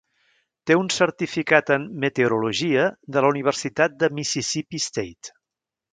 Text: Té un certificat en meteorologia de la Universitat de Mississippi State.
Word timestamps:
Té 0.69 0.77
un 0.79 0.87
certificat 0.95 1.69
en 1.75 1.85
meteorologia 2.07 2.87
de 3.17 3.23
la 3.27 3.31
Universitat 3.35 3.97
de 4.05 4.11
Mississippi 4.21 4.83
State. 4.91 5.37